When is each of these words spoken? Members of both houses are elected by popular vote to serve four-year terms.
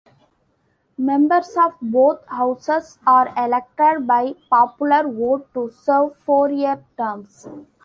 Members 0.97 1.55
of 1.63 1.73
both 1.79 2.25
houses 2.25 2.97
are 3.05 3.31
elected 3.37 4.07
by 4.07 4.33
popular 4.49 5.07
vote 5.07 5.53
to 5.53 5.69
serve 5.69 6.17
four-year 6.17 6.83
terms. 6.97 7.47